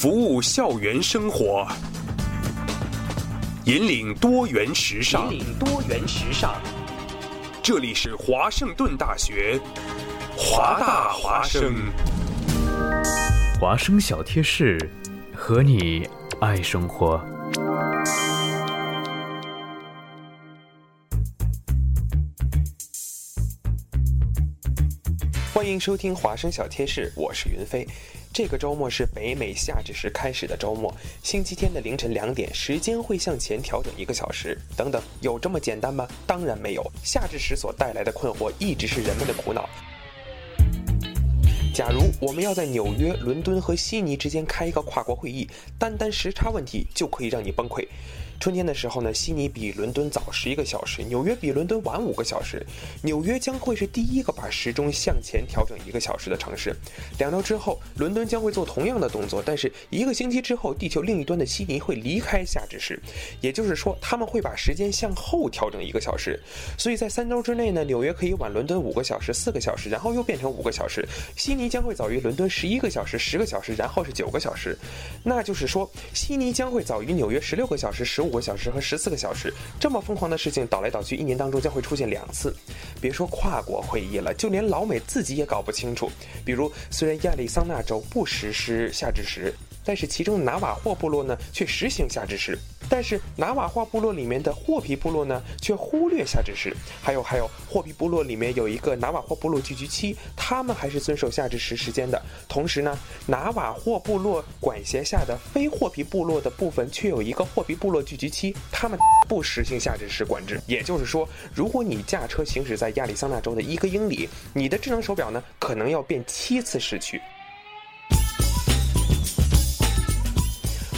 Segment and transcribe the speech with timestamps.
[0.00, 1.68] 服务校园生活，
[3.66, 5.30] 引领多元时尚。
[5.30, 6.58] 引领多元时尚。
[7.62, 9.60] 这里是华盛顿大学，
[10.34, 11.74] 华大华生。
[13.60, 14.78] 华生小贴士，
[15.36, 16.08] 和你
[16.40, 17.22] 爱生活。
[25.52, 27.86] 欢迎收听华生小贴士，我是云飞。
[28.32, 34.56] 这个周末是北美夏至时开始的周末，星期天的凌晨两点，时间会向前调整一个小时。
[34.76, 36.06] 等等，有这么简单吗？
[36.28, 36.92] 当然没有。
[37.02, 39.68] 夏至时所带来的困惑，一直是人们的苦恼。
[41.74, 47.84] 假如我们要在纽约、伦敦和悉尼之间开一个跨国会议，单单时差问题就可以让你崩溃。
[48.40, 52.66] 春天的时候呢，悉尼比伦敦早十一个小时，纽约比伦敦晚五个小时。
[53.02, 56.74] 纽约将会是第一个把时钟向前调整一个小时的城市。
[57.18, 62.98] 两周之后，伦敦将会做同样的动作，但是一个星期之后，地球另一端的悉尼会离开夏至时，
[63.42, 66.40] 也就是说，他们会把时间向后调整一个小时。
[66.78, 71.06] 所以在三周之内呢，纽约可以晚伦敦五个小时、四个小时，然后又变成五个小时。
[71.36, 74.74] 悉尼将会早于伦敦十一个小时、十个小时，然后是九个小时。
[75.22, 78.29] 那就是说，悉尼将会早于纽约十六个小时、十五。
[78.30, 82.54] 五个小时和十四个小时，这么疯狂的事情倒来倒去，一年当中将会出现两次。
[83.00, 86.08] 别说跨国会议了，就连老美自己也搞不清楚。
[86.44, 89.52] 比如，虽然亚利桑那州不实施夏至时，
[89.84, 92.58] 但是其中拿瓦霍部落呢却实行夏至时。
[92.88, 96.74] 但是拿瓦霍部落里面的霍皮部落呢，却忽略夏至时。
[97.00, 102.20] 还有还有，霍皮部落里面有一个拿瓦霍部落聚居期，他们还是遵守夏至时时间的。
[102.48, 110.60] 同时呢，拿瓦霍部落管辖下的非霍皮部落的部分，却有一个霍皮部落聚居期，他们不实行夏至时管制。
[110.66, 117.20] 也就是说，如果你驾车行驶在亚利桑那州的一个英里，你的智能手表呢，可能要变七次时区。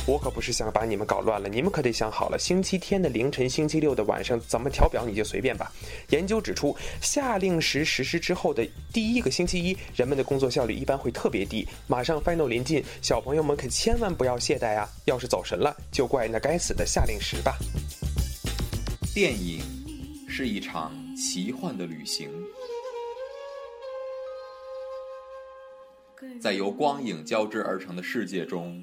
[0.05, 5.71] 我可不是想把你们搞乱了，你们可得想好了，星期天的凌晨，星期六的晚上怎么调表你就随便吧。
[6.09, 11.67] 研究指出，夏令时实施之后的第一个星期一，人们的工作效率一般会特别低。
[11.87, 14.89] 马上 final 临近，小朋友们可千万不要懈怠啊！
[15.05, 17.57] 要是走神了，就怪那该死的夏令时吧。
[19.15, 19.61] 电影
[20.29, 22.29] 是一场奇幻的旅行，
[26.41, 28.83] 在由光影交织而成的世界中。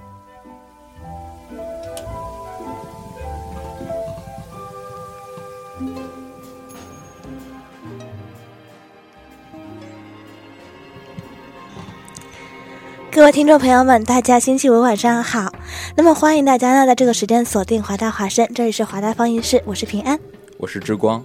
[13.13, 15.51] 各位听众朋友们，大家星期五晚上好。
[15.97, 20.17] 那么欢迎大家呢，在这个时间锁定华大华声，这里是华大放映室，我是平安，
[20.57, 21.21] 我是之光。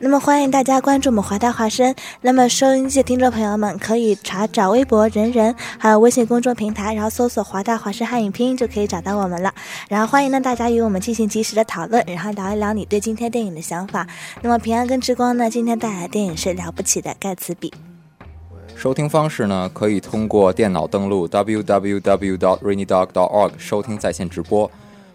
[0.00, 1.94] 那么欢迎大家关注我们华大华声。
[2.22, 9.54] 那么收音机的听众朋友们可以查找微博人人，还有微信公众平台，然后搜索华大华声汉语拼音就可以找到我们了。
[9.88, 14.04] 然后欢迎呢大家与我们进行及时的讨论，然后聊一聊你对今天电影的想法。
[14.40, 17.70] 那么平安跟之光呢，今天带来的电影是《了不起的盖茨比》。
[18.82, 24.68] 收听方式呢，可以通过电脑登录 www.rainydog.org 收听在线直播，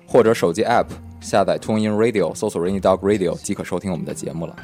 [0.08, 0.88] 或者手机 App
[1.20, 4.56] 下载 TuneIn Radio，搜索 Rainy Dog Radio 即可收听我们的节目了。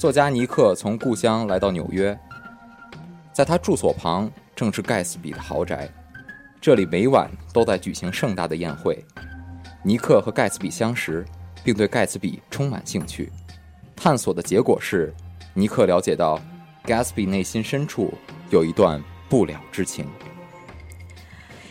[0.00, 2.18] 作家尼克从故乡来到纽约，
[3.32, 5.88] 在他住所旁正是盖茨比的豪宅，
[6.60, 8.98] 这里每晚都在举行盛大的宴会。
[9.84, 11.24] 尼克和盖茨比相识，
[11.62, 13.30] 并对盖茨比充满兴趣。
[13.94, 15.14] 探索的结果是，
[15.54, 16.40] 尼克了解到。
[16.86, 18.12] Gatsby 内心深处
[18.50, 20.06] 有一段不了之情。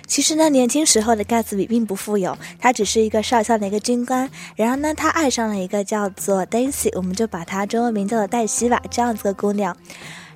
[0.06, 4.30] 其实呢，年轻时候的盖茨比并不富有，他只是一个少校的一个军官。
[4.56, 9.76] 然后呢，他爱上了一个叫做 Daisy，我们就把她中文名叫做黛西吧，这样子的姑娘。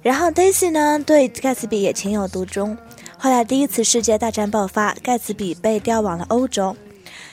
[0.01, 2.75] 然后 Daisy 呢，对盖茨比也情有独钟。
[3.17, 6.75] 后来第一次世界大战爆发，盖茨比被调往了欧洲。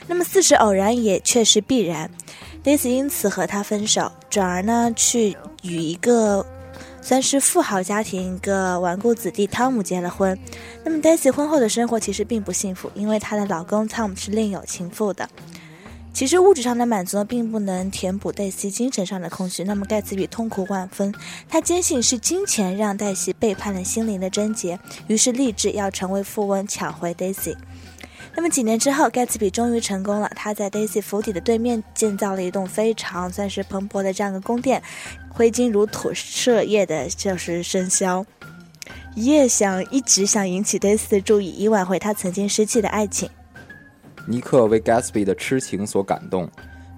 [0.07, 2.11] 那么似是偶然也确实必然
[2.63, 6.45] ，Daisy 因此和他分手，转而呢去与一个。
[7.05, 10.35] 算是富豪家庭一个纨绔子弟汤姆结了婚，
[10.83, 15.29] 那么 Daisy 婚后的生活其实并不幸福，因为她的老公汤姆是另有情妇的。
[16.11, 19.63] 其实物质上的满足并不能填补黛西精神上的空虚。
[19.65, 21.13] 那么盖茨比痛苦万分，
[21.47, 27.55] 他坚信是金钱让黛西背叛了心灵的贞洁，于是立志要成为富翁，抢回 Daisy。
[28.35, 30.29] 那么几年之后，盖茨比终于成功了。
[30.35, 34.83] 他在 Daisy 府邸的对面建造了一栋非常算是蓬勃的这样的宫殿，
[35.29, 38.25] 挥金如土，彻夜的就是笙箫。
[39.15, 43.29] 一夜想一直想引起 Daisy 的注意，以挽回他曾经失去的爱情。
[44.27, 46.49] 尼克为 Gatsby 的痴情所感动，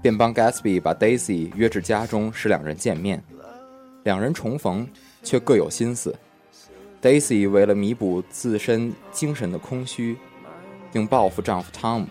[0.01, 3.23] 便帮 Gatsby 把 Daisy 约至家中，使两人见面。
[4.03, 4.87] 两人重逢，
[5.21, 6.15] 却各有心思。
[7.01, 10.17] Daisy 为了弥补自身精神的空虚。
[10.91, 12.05] 并报复丈夫 Tom，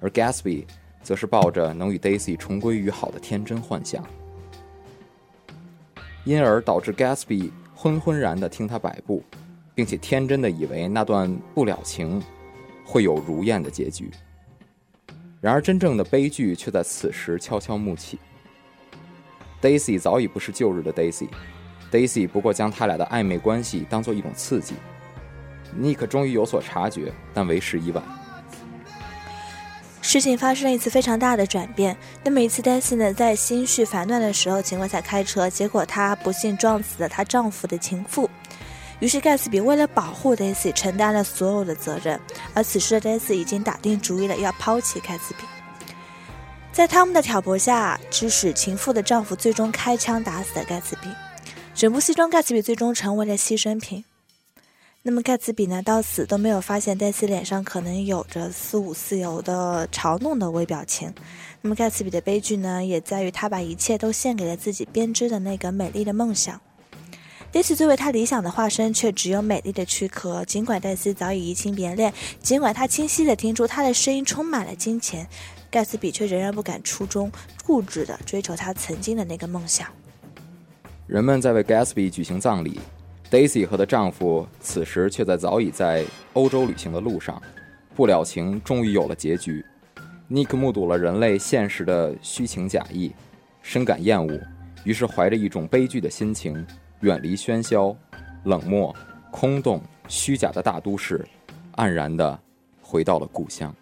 [0.00, 0.64] 而 Gatsby
[1.02, 4.04] 则是抱着能与 Daisy 重归于好的天真幻想，
[6.24, 9.22] 因而导致 Gatsby 昏昏然地听他摆布，
[9.74, 12.22] 并且天真的以为那段不了情
[12.84, 14.10] 会有如愿的结局。
[15.40, 18.18] 然而，真正的悲剧却在此时悄悄幕起。
[19.60, 24.74] Daisy 早已不是旧日的 Daisy，Daisy 不过将他俩的暧昧关系当做一种刺激。
[25.76, 28.02] 尼克终于有所察觉，但为时已晚。
[30.00, 31.96] 事情发生了一次非常大的转变。
[32.22, 38.28] 那么一次，Daisy 呢在心绪烦乱的时候情况下开车，结果她不幸撞死了她丈夫的情妇。
[39.00, 42.20] 于是盖茨比为了保护 Daisy 承担了所有的责任。
[42.52, 45.44] 而此时的 Daisy 已经打定主意了要抛弃盖茨比。
[46.70, 51.08] 在汤姆的挑拨下，致使情妇的丈夫最终开枪打死了盖茨比。
[51.74, 54.04] 整部戏中，盖茨比最终成为了牺牲品。
[55.06, 61.12] 那么盖茨比呢，到死都没有发现黛西脸上可能有着似五似有的嘲弄的微表情。
[61.60, 66.58] 那么盖茨比的悲剧呢，也在于他把一切都献给了自己编织的那个美丽的梦想。
[67.52, 70.42] 黛西作为他理想的化身，却只有美丽的躯壳。
[70.46, 72.10] 尽管黛西早已移情别恋，
[72.40, 75.28] 尽管他清晰地听出他的声音充满了金钱，
[75.70, 77.30] 盖茨比却仍然不敢初衷，
[77.62, 79.86] 固执地追求他曾经的那个梦想。
[81.06, 82.80] 人们在为盖茨比举行葬礼。
[83.30, 86.04] Daisy 和她丈夫此时却在早已在
[86.34, 87.42] 欧洲旅行的路上，
[87.94, 89.64] 不了情终于有了结局。
[90.30, 93.12] Nick 目睹了人类现实的虚情假意，
[93.60, 94.40] 深感厌恶，
[94.84, 96.64] 于是怀着一种悲剧的心情，
[97.00, 97.94] 远离喧嚣、
[98.44, 98.94] 冷漠、
[99.30, 101.26] 空洞、虚假的大都市，
[101.76, 102.38] 黯然地
[102.80, 103.74] 回到了故乡。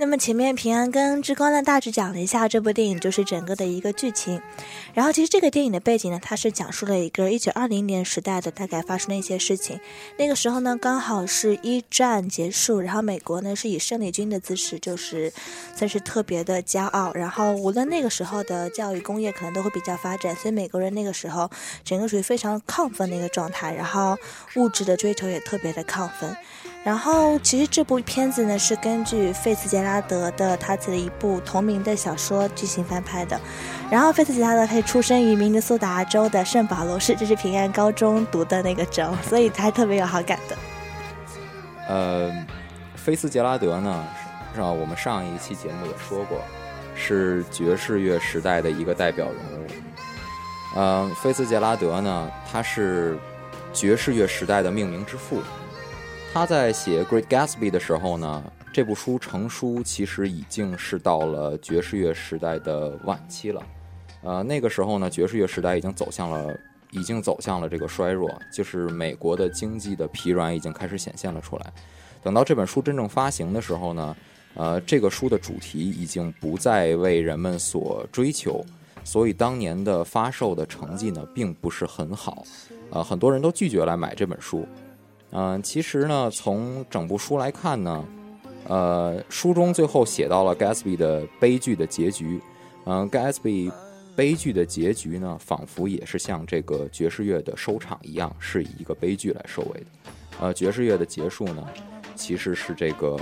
[0.00, 4.40] 那么前面平安跟之光呢大致讲了一下这部电影就是整个的一个剧情，
[4.94, 9.78] 然后其实这个电影的背景呢，它是讲述了一个一九二零年时代的大概发生的一些事情。
[10.16, 15.30] 那个时候呢，刚好是一战结束，然后美国呢是以胜利军的姿势，就是
[15.76, 17.12] 算是特别的骄傲。
[17.12, 21.50] 然后无论那个时候的教育工业可能都会比较发展，所以美国人那个时候
[21.84, 24.16] 整个属于非常亢奋的一个状态，然后
[24.56, 26.34] 物质的追求也特别的亢奋。
[26.82, 33.38] 然后，其实这部片子呢是根据费茨杰拉德的他的一部同名的小说进行翻拍的。
[33.90, 40.56] 然后，费茨杰拉德他出生于明尼苏达州的圣保罗市，这是平安高中读的那个州，所以他特别有好感的。
[41.86, 42.46] 呃，
[42.96, 44.02] 菲茨杰拉德呢，
[44.54, 44.70] 是吧？
[44.70, 46.40] 我们上一期节目也说过，
[46.94, 49.66] 是爵士乐时代的一个代表人物。
[50.76, 53.18] 呃，菲茨杰拉德呢，他是
[53.70, 55.42] 爵士乐时代的命名之父。
[56.32, 63.60] 他在写《Great Gatsby》的时候呢，这部书成书其实已经是到了爵士乐时代的晚期了。
[64.22, 66.56] 呃，那个时候呢，爵士乐时代已经走向了，
[66.92, 71.72] 已经走向了这个衰弱，就是美国的经济的疲软已经开始显现了出来。
[72.22, 74.16] 等到这本书真正发行的时候呢，
[74.54, 78.64] 呃，这个书的主题已经不再为人们所追求，
[79.02, 82.44] 所以当年的发售的成绩呢，并不是很好。
[82.90, 84.64] 呃，很多人都拒绝来买这本书。
[85.32, 88.04] 嗯，其实呢，从整部书来看呢，
[88.66, 92.40] 呃，书中最后写到了 Gatsby 的悲剧的结局。
[92.84, 93.70] 嗯，Gatsby
[94.16, 99.86] 悲剧的结局呢，仿佛也是像这个爵士乐的收场一样，是以一个悲剧来收尾的。
[100.40, 101.64] 呃，爵士乐的结束呢，
[102.16, 103.16] 其实是这个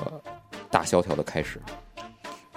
[0.71, 1.61] 大萧条的开始。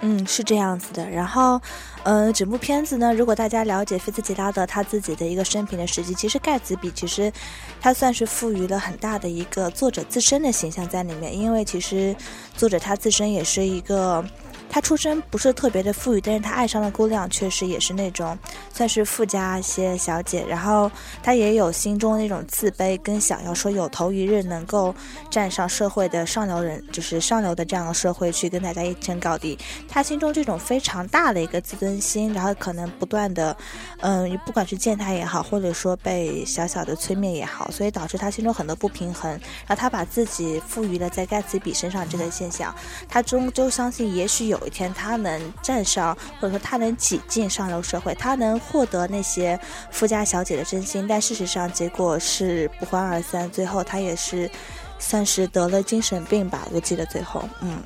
[0.02, 1.08] 嗯，是这样子的。
[1.08, 1.60] 然后，
[2.02, 7.32] 嗯，整部片子呢，如果大家了解菲茨杰拉德他自己的一个生平的实际，其实盖茨比其实
[7.80, 12.14] 他算是赋予了很大的一个作者自身的形象在里面，因为其实
[12.56, 14.24] 作者他自身也是一个。
[14.72, 18.38] 他出身不是特别的富裕，但是他爱上的姑娘确实也是那种
[18.72, 20.90] 算是富家一些小姐，然后
[21.22, 24.94] 他也有心中那种自卑跟想要说有头一日能够
[25.28, 29.58] 站上社会的上流人，就是上流的这样的社会去跟大家一争高低。
[29.86, 33.54] 他心中这种非常大的一个自尊心，然后可能不断的，
[34.00, 39.30] 嗯，不管是见他也好，或者说被小小的催眠也好，所以导致他心中很多不平衡，
[39.66, 42.74] 然后他把自己赋予了在盖茨比身上这个现象，
[43.06, 49.58] 他终究相信，也许有一天他能站上，或者说他能挤进上流社会，他能获得那些
[49.90, 54.50] 富家小姐的真心，但事实上结果是不欢而散，最后他也是
[54.98, 57.78] 算是得了精神病吧，我记得最后，嗯，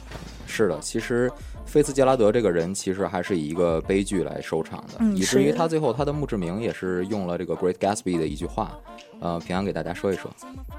[0.46, 1.30] 是的，其实。
[1.68, 8.78] 菲茨杰拉德这个人其实还是以一个悲剧来收场的，嗯以至于他最后他的墓志铭也是用了这个 Great Gatsby 的一句话，
[9.20, 10.30] 呃，平安给大家说一说。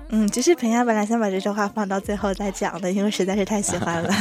[0.10, 4.12] 嗯，其实平安本来想把这句话放到最后再讲的，因为实在是太喜欢了。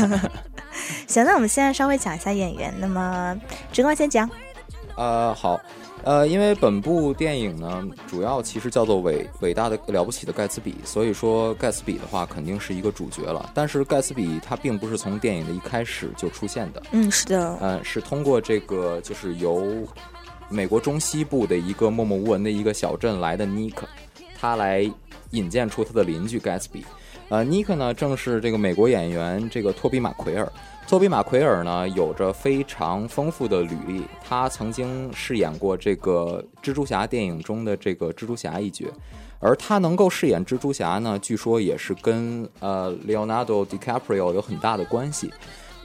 [1.06, 2.72] 行，那我们现在稍微讲一下演员。
[2.78, 3.36] 那么
[3.72, 4.28] 直光先讲。
[4.96, 5.60] 呃，好，
[6.04, 13.50] 呃，因为本部电影呢，主要其实叫做伟伟大的了不起的盖茨比，所以说盖茨比的话肯定是一个主角了。
[13.52, 19.86] 但是盖茨比他并不是从电影的一开始就出现的，嗯，是的，呃，是通过这个就是由
[20.48, 23.86] 美国中西部的一个默默无闻的一个小镇来的尼克，
[24.38, 24.90] 他来
[25.30, 26.84] 引荐出他的邻居盖茨比。
[27.28, 30.50] 呃，尼克呢，正是这个美国演员这个托比马奎尔。
[30.86, 38.86] 托比马奎尔呢，有着非常丰富的履历，他曾经饰演过这个蜘蛛侠电影中的这个蜘蛛侠一角。
[39.40, 45.32] 而他能够饰演蜘蛛侠呢，据说也是跟呃 Leonardo DiCaprio 有很大的关系。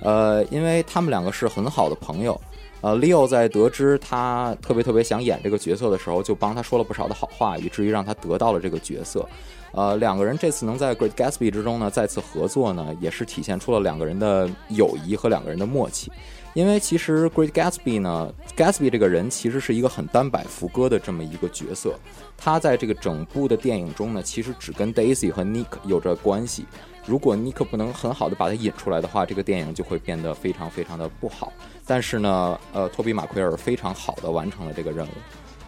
[0.01, 2.39] 呃，因为他们两个是很好的朋友。
[2.81, 9.27] 呃，Leo 在得知他特别特别想演这个角色的时候，就帮他说了不少的好话，以至于让他得到了这个角色。
[9.73, 16.11] 呃，两个人这次能在《Great Gatsby》之中呢再次合作呢，也是体现出了两个人的友谊和两个人的默契。
[16.53, 21.98] 因为其实《Great Gatsby》呢，Gatsby 这个人其实是一个很单摆副歌的这么一个角色，
[22.38, 26.65] 他在这个整部的电影中呢，其实只跟 Daisy 和 Nick 有着关系。
[27.05, 31.51] 如果 Nick 不能很好的把他引出来的话，这个电影就会变得非常非常的不好。
[31.86, 35.12] 但是呢，呃，托比马奎尔非常好的完成了这个任务。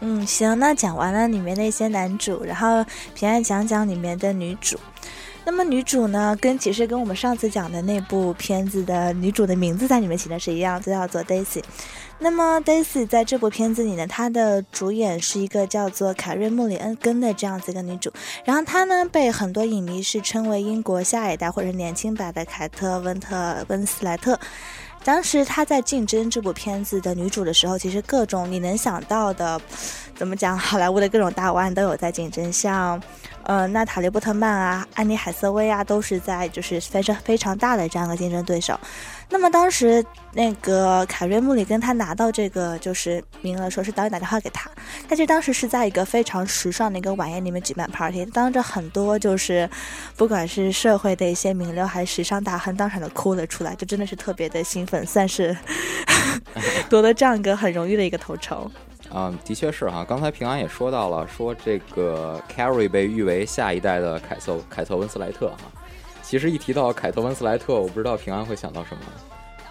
[0.01, 2.85] 嗯，行，那讲完了里面的一些男主，然后
[3.15, 4.77] 平安讲讲里面的女主。
[5.45, 11.61] 那么女主呢，跟其实跟我们上次讲的那部片子的女主的名字在里面写的是一样，就叫做 Daisy。
[12.19, 18.11] 那么 Daisy 在这部片子里呢，她的主演是一个叫做凯瑞·穆里恩根的这样子一个女主，
[18.45, 24.39] 然后她呢被很多影迷是称为英国下一代或者年轻版的凯特温特温斯莱特。
[25.03, 29.59] 当时她在竞争这部片子的女主的时候，其实各种你能想到的，
[30.15, 33.01] 怎么讲，好莱坞的各种大腕都有在竞争，像，
[33.43, 38.79] 呃，娜塔莉·波特曼啊、安妮·海瑟薇啊，都是在就是非常非常大的这样的竞争对手。
[39.33, 44.69] 那么当时那个凯瑞·穆里跟他拿到这个就是名额，说是导演打电话给他，
[45.09, 49.67] 他就当时是在一个非常时尚的一个晚宴里面举办 party，当着很多就是
[50.15, 55.57] 不管是社会的一些名流还是时尚大亨，当场都哭了出来，就真的是特别的兴奋，算是
[56.87, 58.69] 夺得这样一个很荣誉的一个头筹。
[59.15, 60.05] 嗯、的确是哈。
[60.07, 65.71] 刚才平安也说到了，说这个 Carrie 被誉为下一代的凯瑟凯瑟温斯莱特哈。
[66.33, 69.03] 其实一提到凯特温斯莱特，我不知道平安会想到什么。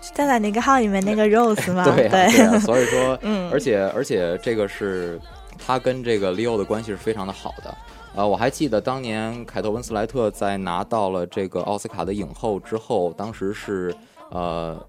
[0.00, 1.83] 是泰坦尼克号里面那个 Rose 吗？
[1.90, 5.21] 对所以说， 嗯而且而且这个是
[5.59, 7.76] 他跟这个 Leo 的关系是非常的好的。
[8.14, 13.92] 呃，我还记得当年凯特温斯莱特在拿到了这个奥斯卡的影后之后，当时是
[14.31, 14.81] 呃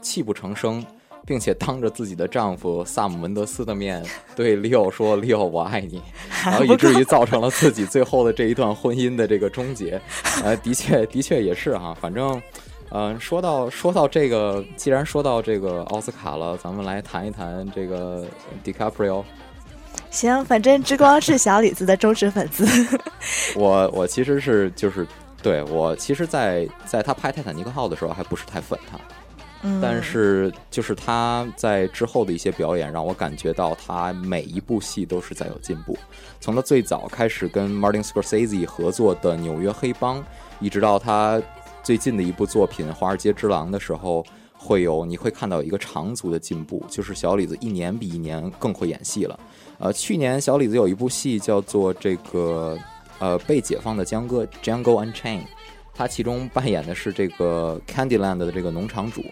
[0.00, 0.86] 泣不成声，
[1.26, 4.02] 并且当着自己的丈夫萨姆·门德斯的面
[4.34, 6.00] 对 Leo 说：“Leo，我爱你。
[6.44, 10.00] ”然后以至于造成了自己最后的这一段婚姻的这个终结。
[10.42, 12.40] 呃，的确，的确也是哈，反正。
[12.90, 18.24] 嗯，说到说到这个，既然说到这个奥斯卡了，咱们来谈一谈这个
[18.64, 19.24] DiCaprio。
[20.08, 22.64] 行，反正之光是小李子的忠实粉丝。
[23.58, 25.04] 我我其实是就是
[25.42, 28.96] 对我其实在，在他拍《泰坦尼克号》的时候，还不是太粉他，
[29.80, 35.96] 但是就是他在之后的一些表演，让我感觉到他每一部戏都是在有进步。
[36.40, 40.20] 从他最早开始跟 Martin Scorsese 合作的《纽约黑帮》，
[40.60, 41.40] 一直到他
[41.82, 44.24] 最近的一部作品《华尔街之狼》的时候，
[44.56, 49.38] 会有你会看到一个长足的进步，就是小李子一年比一年更会演戏了。
[49.78, 52.78] 呃，去年小李子有一部戏叫做这个
[53.18, 55.42] 呃被解放的江哥 Jungle Unchain
[55.94, 59.22] 他其中扮演的是这个 Candyland 的这个农场主。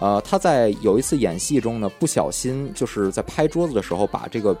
[0.00, 4.56] 呃，他在有一次演戏中呢，不小心就是在拍桌子的时候把这个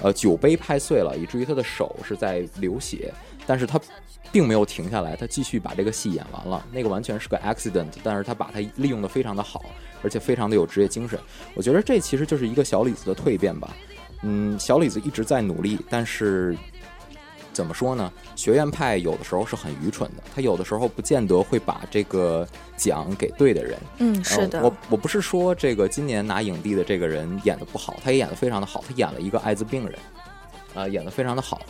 [0.00, 3.12] 呃酒杯拍碎了，以至于他的手是在流血。
[3.46, 3.80] 但是他
[4.30, 6.64] 并没有停下来，他继续把这个戏演完了。
[6.70, 9.64] 那个完全是个 accident，但是他把它利用的非常的好，
[10.02, 11.18] 而且非常的有职业精神。
[11.54, 13.76] 我觉得这其实就是一个小李子的蜕变吧。
[14.22, 16.56] 嗯，小李子一直在努力，但是
[17.52, 18.12] 怎么说呢？
[18.34, 23.78] 学院派有的时候是很愚蠢的，他有的时候不见得会把这个奖给对的人。
[23.98, 24.62] 嗯，是的。
[24.62, 29.98] 我我不是说这个今年拿影帝的这个人演的不好，他也演的非常的好，他演了一个艾滋病人，
[30.74, 31.60] 啊，演的非常的好。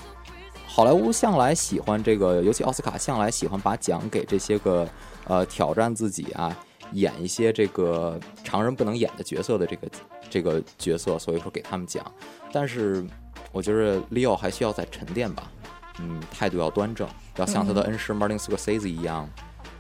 [0.67, 4.89] 好莱坞向来喜欢这个，尤其奥斯卡向来喜欢把奖给这些个
[5.25, 6.57] 呃挑战自己啊，
[6.93, 9.89] 演一些这个常人不能演的角色的这个
[10.31, 12.03] 这个角色，所以说给他们奖。
[12.51, 13.05] 但是
[13.51, 15.51] 我觉得 Leo 还需要再沉淀吧。
[15.99, 19.29] 嗯，态度要端正，要像他的恩师 Martin Scorsese 一样，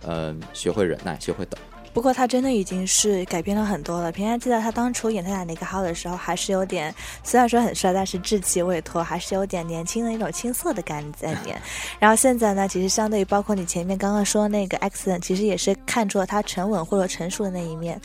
[0.06, 1.58] 嗯，学会忍耐，学会等。
[1.92, 4.10] 不过他真的已经是改变了很多了。
[4.10, 11.60] 平安记得他当初演《泰坦尼克号》的时候，还是有点，虽然说很帅，但是稚气未脱，还是有点年轻的一种青涩的感觉在里面。
[12.00, 18.00] 然后现在呢，其实相对于包括你前面刚刚说那个 Accident，其实也是看出了他沉稳或者成熟的那一面。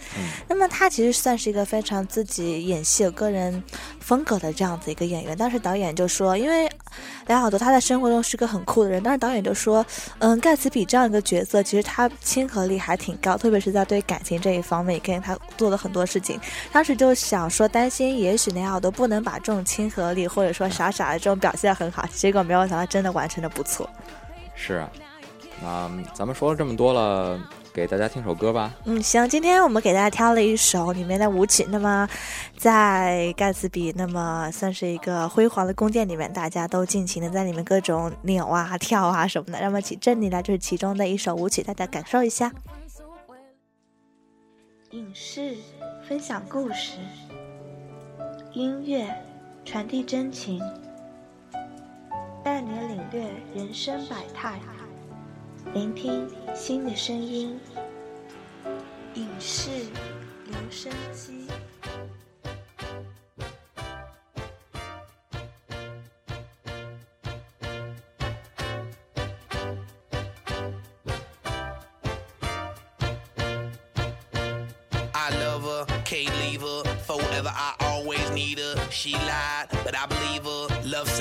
[0.49, 3.63] 那么他其实算是一个非常自己演戏有个人
[4.01, 5.37] 风格的这样子一个演员。
[5.37, 6.69] 当时导演就说，因为
[7.25, 9.85] 梁好多他在生活中是个很酷的人，但是导演就说，
[10.19, 13.76] 嗯，盖茨比这样一个角色，其实他亲和力还挺高，特别是在。
[13.77, 16.39] 在对感情这一方面，也跟他做了很多事情。
[16.71, 22.03] 当时就想说，担心也许雷奥都不能把这种亲和力，或者说傻傻的这种表现很好。
[22.11, 23.87] 结果没有想到，真的完成的不错。
[24.55, 24.89] 是啊，
[25.61, 27.39] 那咱们说了这么多了，
[27.71, 28.73] 给大家听首歌吧。
[28.85, 31.65] 嗯，行，今天我们给大家挑了一首里面的舞曲。
[31.69, 32.09] 那么，
[32.57, 39.59] 在盖茨比那么算是一个辉煌的宫殿里面，大家都尽情的在里面各种扭啊、跳啊什么的。
[39.61, 42.51] 那么，请这里呢，就是其中的一首舞曲，大家感受一下。
[44.91, 45.53] 影视
[46.07, 46.97] 分享故事，
[48.53, 49.13] 音乐
[49.65, 50.61] 传递真情，
[52.41, 54.61] 带你领略人生百态，
[55.73, 56.25] 聆听
[56.55, 57.59] 新的声音。
[59.15, 59.69] 影视
[60.45, 61.36] 留声机。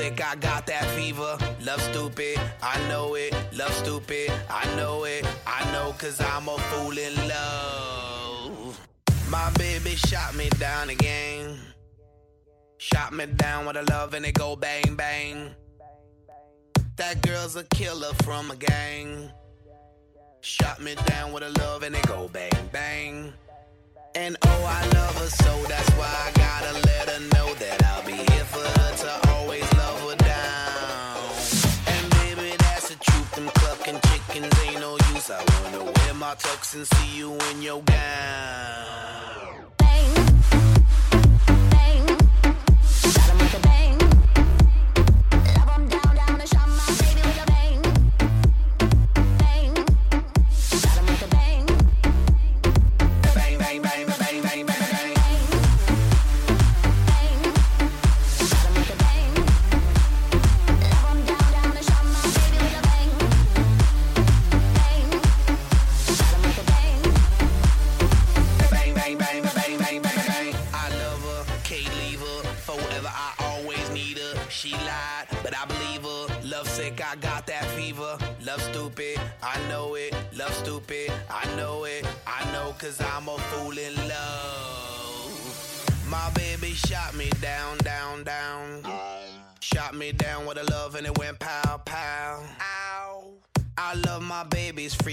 [0.06, 1.36] I got that fever.
[1.64, 3.34] Love stupid, I know it.
[3.52, 5.26] Love stupid, I know it.
[5.44, 8.88] I know, cause I'm a fool in love.
[9.28, 11.58] My baby shot me down again.
[12.78, 15.50] Shot me down with a love and it go bang bang.
[16.97, 19.28] That girl's a killer from a gang.
[20.40, 23.32] Shot me down with a love and it go bang bang.
[24.14, 26.96] And oh, I love her so that's why I gotta let
[36.38, 39.05] tux and see you in your gown.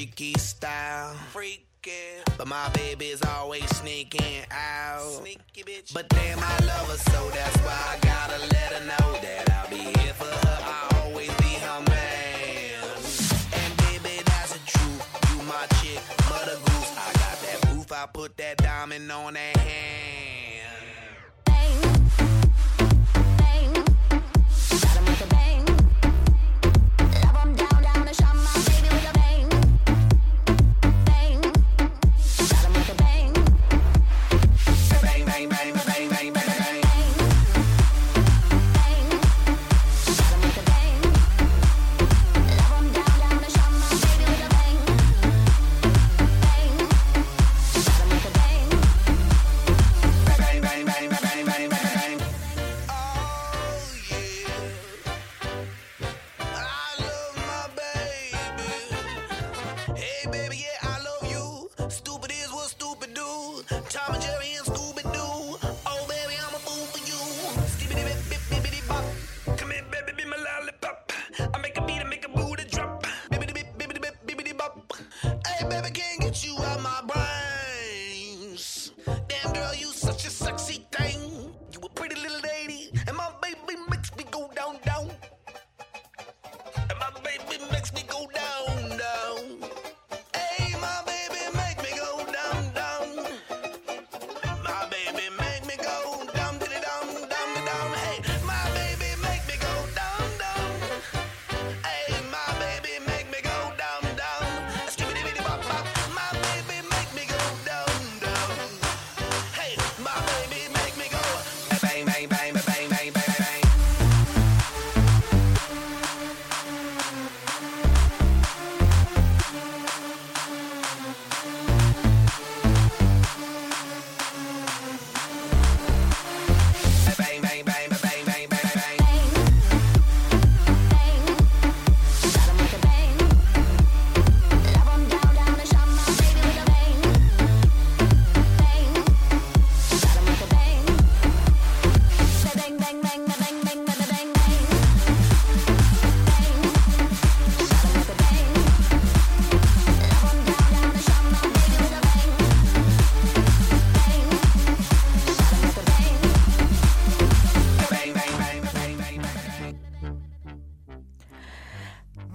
[0.04, 1.14] Freaky style.
[1.32, 1.64] Freaky.
[2.38, 5.00] But my baby's always sneaking out.
[5.22, 5.94] Sneaky bitch.
[5.94, 9.70] But damn, I love her so that's why I gotta let her know that I'll
[9.70, 10.60] be here for her.
[10.62, 12.84] I'll always be her man.
[13.54, 15.04] And baby, that's the truth.
[15.30, 16.92] You my chick, mother goose.
[16.98, 17.92] I got that proof.
[17.94, 19.63] I put that diamond on that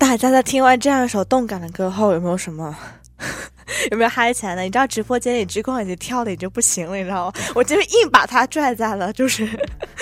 [0.08, 2.74] 大家在听完这样一首动感的歌后，有没有什么？
[3.92, 4.62] 有没有嗨起来呢？
[4.62, 7.32] 你知道直播间里之光已经跳的已经不行了，你知道吗？
[7.54, 9.46] 我这边硬把他拽在了就是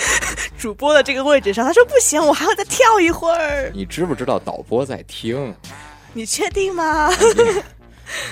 [0.56, 3.68] 主播的这个位置上，他说不行，我还要再跳一会儿。
[3.74, 5.52] 你知不知道导播在听？
[6.12, 7.10] 你确定吗？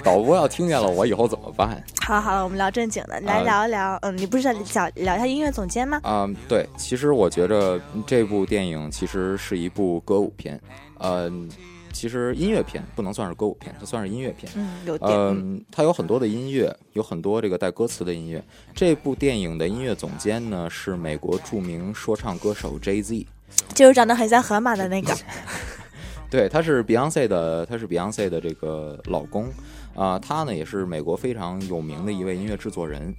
[0.05, 1.83] 导播要听见了，我以后怎么办？
[2.07, 3.99] 好了好了，我们聊正经的，来聊一聊。
[4.03, 6.01] 嗯，你不是想聊聊一下音乐总监吗？
[6.05, 10.61] 嗯、对，其实我觉着这部电影其实是一部歌舞片，
[10.99, 11.49] 嗯、
[11.93, 14.51] 其实音乐片不能算是歌舞片，它算是音乐片。
[14.57, 15.11] 嗯，有点。
[15.11, 18.43] 嗯，它有很多的音乐，有很多这个带歌词的音乐。
[18.75, 23.27] 这部电影的音乐总监呢是美国著名说唱歌手 Jay Z，
[23.75, 25.15] 就是长得很像河马的那个。
[26.31, 29.53] 对，他是 Beyonce 的，他是 Beyonce 的这个老公
[29.95, 33.15] 啊、他呢也是美国非常有名的一位音乐制作人。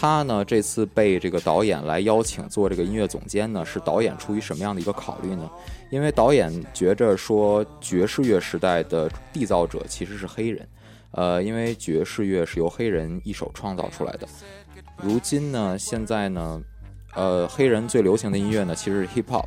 [0.00, 5.50] 他呢这次被这个导演来邀请做这个音乐总监呢，是导演出于什么样的一个考虑呢？
[5.90, 10.68] 因为导演觉着说爵士乐时代的缔造者其实是黑人，
[11.10, 14.28] 呃，因为爵士乐是由黑人一手创造出来的。
[14.98, 16.62] 如今呢，现在呢，
[17.16, 19.46] 呃，黑人最流行的音乐呢其实是 hip hop。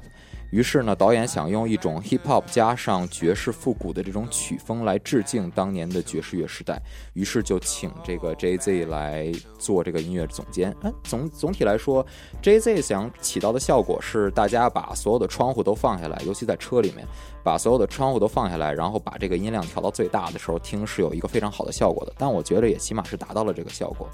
[0.52, 6.80] 于是呢，导演想用一种 hip hop 加上爵士复古的这种曲风来致敬当年的爵士乐时代，
[7.14, 10.76] 于是就请这个 Jay Z 来做这个音乐总监。
[10.82, 12.06] 哎，总总体来说
[12.44, 17.08] ，Jay Z 想起到的效果是，大家把所有的窗户都放下来，尤其在车里面，
[17.44, 22.14] 把所有的窗户都放下来，然后把这个音量调到最大的时候听，是有一个非常好的效果的。
[22.18, 24.10] 但我觉得也起码是达到了这个效果。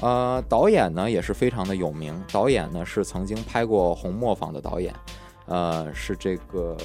[0.00, 4.94] 呃，导演呢也是非常的有名，导演呢是曾经拍过《红磨坊》的导演。
[5.48, 6.76] 呃，是这个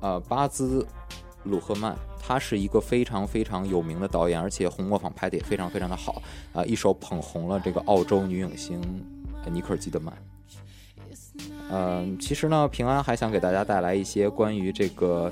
[0.00, 0.86] 呃巴兹
[1.44, 8.80] 鲁赫曼，他是一个非常非常有名的导演，而且《红磨坊》拍的也非常非常的好啊、一手捧红了这个澳洲女影星
[9.50, 10.14] 尼克尔基德曼。
[11.70, 15.30] 嗯、其实呢，平安还想给大家带来一些关于这个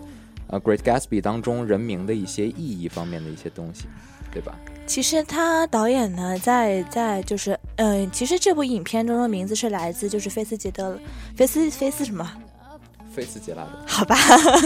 [0.49, 3.87] 呃《Great Gatsby》当中人名的一些意义方面的一些东西，
[4.31, 4.55] 对吧？
[4.87, 10.99] 其实他导演呢，在在就是，嗯、其实这部影片中的名字是来自就是菲斯杰德，
[11.35, 12.31] 菲斯菲斯什么？
[13.16, 14.14] 菲茨杰拉德，好吧，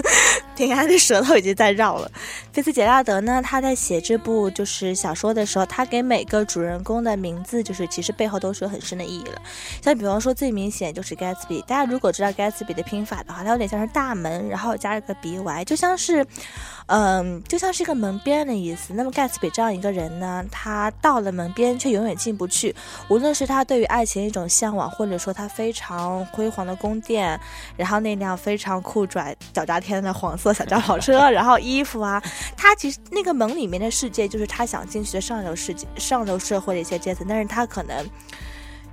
[0.56, 2.10] 平安的舌头已经在绕了。
[2.52, 9.40] 菲茨杰拉德呢，他在写这部就是小说的时候，他给每个主人公的名字，就是其实背后都是有很深的意义了。
[9.80, 16.26] 像比方说最明显就是 Gatsby，大家如果知道 Gatsby 的拼法的话，它有点像是大门，然后加了个 by，就像是，
[16.92, 18.92] 嗯，就像是一个门边的意思。
[18.94, 22.74] 那么盖茨比这样一个人呢，他到了门边却永远进不去，
[23.08, 27.38] 无论是他对于爱情一种向往，或者说他非常辉煌的宫殿，
[27.76, 32.20] 然后那辆非常酷拽、脚扎天的黄色小轿跑车， 然后衣服啊，
[32.56, 38.04] 他其实那个门里面的世界就是他想进去的上流世界、上流社会的一些阶层，但是他可能。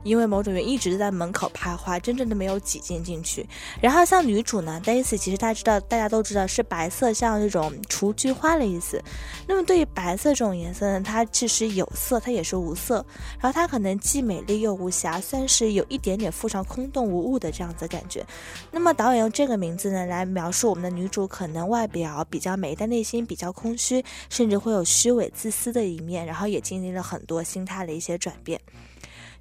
[0.03, 3.47] 因为某种原因一直在门口徘徊，真正的没有挤进进去。
[3.81, 9.01] 然后像女主呢，Daisy，其实大家知道，大家都知道是白色，像这种雏菊花的意思。
[9.47, 13.05] 那么对于白色这种颜色呢，它其实有色，它也是无色。
[13.39, 18.25] 然后它可能既美丽又无瑕，算是有一点点附上空洞无物的这样子感觉。
[18.71, 28.60] 那么导演用这个名字呢来描述我们的女主，可能外表比较美，但内心比较空虚，甚至会有虚伪自私的一面，然后也经历了很多心态的一些转变。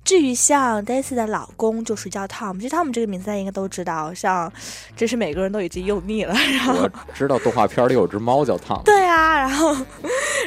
[0.07, 4.51] 至于像 Daisy 的老公就是叫 Tom，其实 Tom 这个名字大家应该都知道，像
[4.95, 6.33] 真是每个人都已经用腻了。
[6.33, 9.77] 然后我知道动画片里有只猫叫 Tom，对啊，然后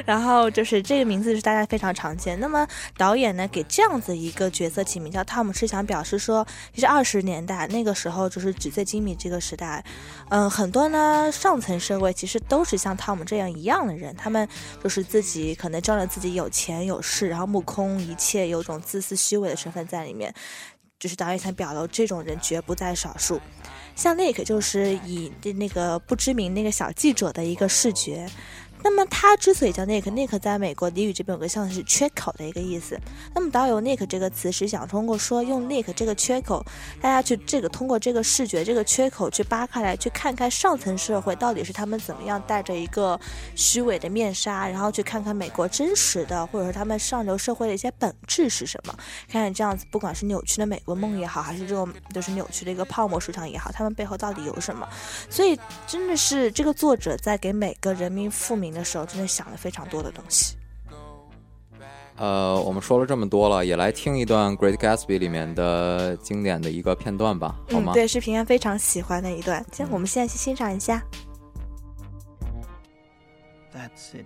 [0.06, 2.40] 然后就是这个名字是大家非常常见。
[2.40, 9.84] 那么导演呢给这样子一个角色起名叫 Tom，是想表示说，其实二十年代那个时候就是纸醉金迷这个时代，
[10.30, 14.48] 嗯、很多呢上层社会其实都是像 Tom 这样一样的人，他们
[14.82, 20.34] 就是自己可能仗着自己有钱有势，然后目空一切，有种自私虚伪的身份在里面。
[21.00, 23.40] 就是导演想表露这种人绝不在少数，
[23.96, 28.30] 像那个就是以那个不知名那个小记者的一个视觉。
[28.82, 33.00] 那么他之所以叫 Nick，Nick 在美国俚语这边有个像是缺口的一个意思。
[33.36, 36.66] 那么导游 Nick 这个词是想通过说用 Nick 这个缺口，
[37.02, 43.20] 大家去这个通过这个视觉这个缺口去扒开来，去看看上层社会到底是他们怎么样戴着一个
[43.56, 48.94] 虚伪的面纱，然后去看看美国真实的或者说他们上流社会的一些本质是什么。
[49.28, 54.88] 看看这样子，不管是扭曲的美国梦也好，还是这种就是扭曲的一个泡沫市场也好，他们背后到底有什么？
[55.30, 60.56] 所以真的是这个作者在给每个人民复明的时候，真的想了非常多的东西。
[62.18, 67.94] 呃，我们说了这么多了，也来听一段《Great Gatsby》里面的经典的一个片段吧，好吗？
[67.94, 69.66] 嗯，对，是平安非常喜欢的一段。
[69.72, 71.02] 行，我们现在去欣赏一下。
[73.74, 74.26] that city.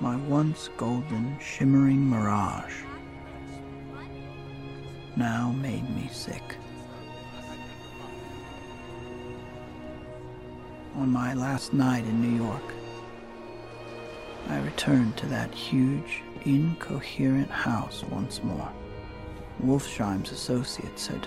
[0.00, 2.82] My once golden, shimmering mirage
[5.16, 6.42] now made me sick.
[10.96, 12.62] On my last night in New York,
[14.48, 18.70] I returned to that huge, incoherent house once more.
[19.64, 21.26] Wolfsheim's associates had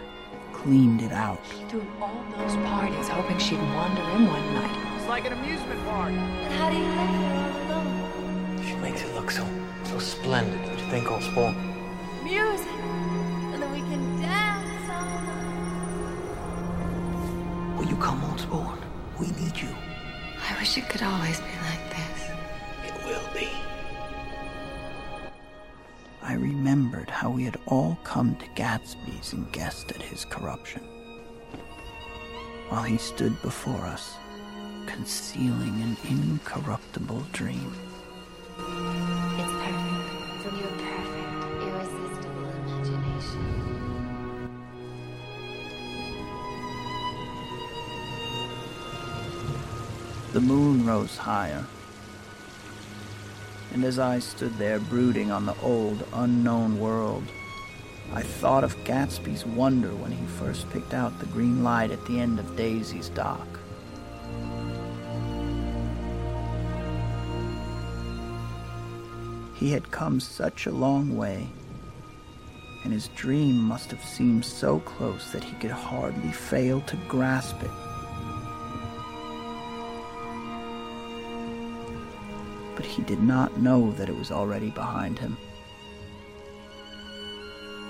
[0.53, 1.45] cleaned it out.
[1.67, 4.97] threw all those parties hoping she'd wander in one night.
[4.97, 6.11] It's like an amusement park.
[6.11, 8.63] And How do you like her all alone?
[8.65, 9.45] She makes it look so
[9.83, 10.63] so splendid.
[10.65, 11.55] Don't you think, old sport?
[19.39, 19.69] Need you.
[20.49, 22.29] I wish it could always be like this.
[22.85, 23.49] It will be.
[26.21, 30.81] I remembered how we had all come to Gatsby's and guessed at his corruption.
[32.69, 34.15] While he stood before us,
[34.87, 37.73] concealing an incorruptible dream.
[38.57, 40.07] It's perfect.
[40.35, 40.86] It's Your perfect,
[50.37, 51.65] The moon rose higher.
[53.73, 57.23] And as I stood there brooding on the old, unknown world,
[58.13, 62.19] I thought of Gatsby's wonder when he first picked out the green light at the
[62.19, 63.47] end of Daisy's dock.
[69.55, 71.47] He had come such a long way,
[72.83, 77.59] and his dream must have seemed so close that he could hardly fail to grasp
[77.63, 77.86] it.
[82.97, 85.37] He did not know that it was already behind him.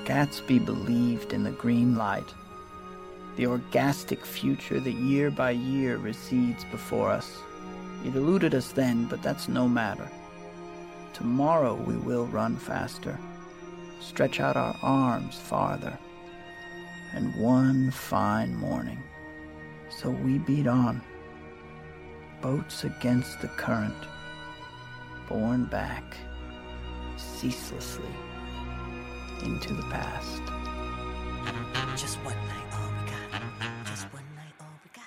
[0.03, 2.33] Gatsby believed in the green light,
[3.37, 7.37] the orgastic future that year by year recedes before us.
[8.05, 10.09] It eluded us then, but that's no matter.
[11.13, 13.17] Tomorrow we will run faster,
[14.01, 15.97] stretch out our arms farther,
[17.13, 19.01] and one fine morning.
[19.89, 21.01] So we beat on,
[22.41, 23.95] boats against the current
[25.27, 26.03] borne back
[27.17, 28.03] ceaselessly
[29.43, 30.41] into the past.
[31.95, 33.27] Just one night, all we got.
[33.85, 35.03] Just one night, all we got.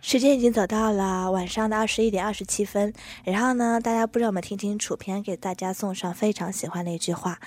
[0.00, 2.92] 时间已经走到了晚上的二十一点二十七分，
[3.24, 4.96] 然后呢，大家不知道有没有听清楚？
[4.96, 7.38] 平安给大家送上非常喜欢的一句话，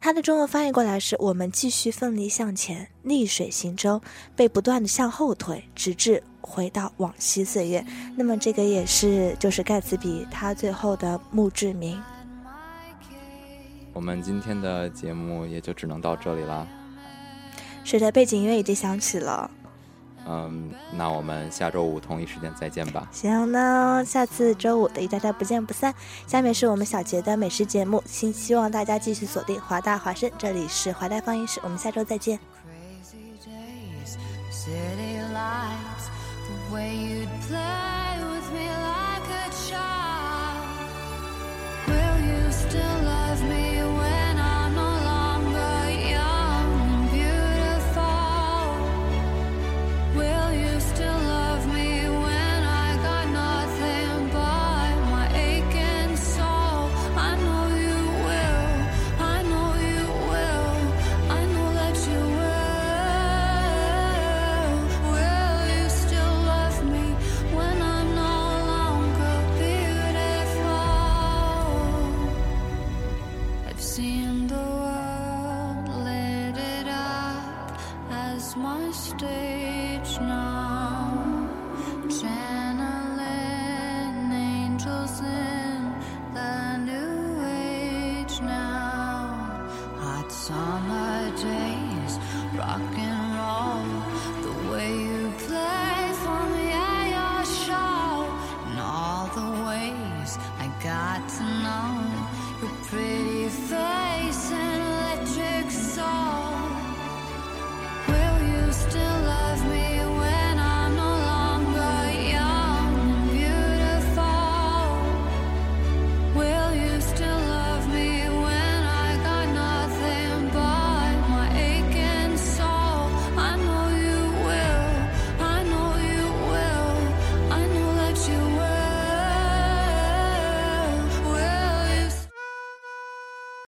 [0.00, 4.00] 它的中文翻译过来是：我们继续奋力向前，逆水行舟，
[4.36, 7.84] 被不断的向后推，直至回到往昔岁月。
[8.16, 12.00] 那么这个也是就是盖茨比他最后的墓志铭。
[13.92, 16.66] 我们今天的节目也就只能到这里啦。
[17.82, 19.50] 是的，背景音乐已经响起了。
[20.28, 23.08] 嗯，那我们下周五同一时间再见吧。
[23.12, 25.94] 行，那下次周五的与大家不见不散。
[26.26, 32.38] 下面是我们小杰的美食节目，希希望大家继续锁定华大华声，这里是华大放映室，我们下周再见。
[36.76, 37.95] Way you'd play
[78.92, 80.55] stage now.